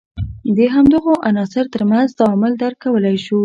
[0.57, 3.37] د همدغو عناصر تر منځ تعامل درک کولای شو.